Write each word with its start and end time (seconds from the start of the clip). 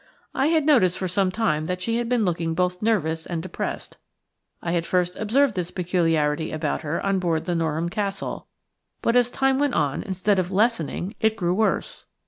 I 0.33 0.47
had 0.47 0.65
noticed 0.65 0.97
for 0.97 1.07
some 1.07 1.29
time 1.29 1.65
that 1.65 1.79
she 1.79 1.97
had 1.97 2.09
been 2.09 2.25
looking 2.25 2.55
both 2.55 2.81
nervous 2.81 3.27
and 3.27 3.39
depressed. 3.43 3.97
I 4.59 4.71
had 4.71 4.83
first 4.87 5.15
observed 5.15 5.53
this 5.53 5.69
peculiarity 5.69 6.51
about 6.51 6.81
her 6.81 6.99
on 7.05 7.19
board 7.19 7.45
the 7.45 7.53
Norham 7.53 7.87
Castle, 7.87 8.47
but, 9.03 9.15
as 9.15 9.29
time 9.29 9.59
went 9.59 9.75
on, 9.75 10.01
instead 10.01 10.39
of 10.39 10.49
lessening 10.51 11.13
it 11.19 11.35
grew 11.35 11.53
worse. 11.53 12.07